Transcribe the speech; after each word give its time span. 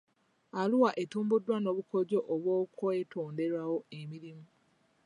Arua 0.61 0.89
etumbuddwa 1.01 1.55
n'obukodyo 1.59 2.19
obw'okwetonderawo 2.33 3.77
emirimu. 3.99 4.45